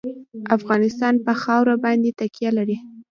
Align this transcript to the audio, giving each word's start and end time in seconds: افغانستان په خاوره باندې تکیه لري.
افغانستان 0.57 1.13
په 1.25 1.33
خاوره 1.41 1.75
باندې 1.83 2.09
تکیه 2.19 2.51
لري. 2.57 2.77